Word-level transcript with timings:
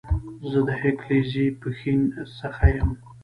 زه 0.51 0.59
د 0.67 0.69
هيکلزئ، 0.81 1.47
پښين 1.61 2.01
سخه 2.37 2.67
يم 2.77 2.89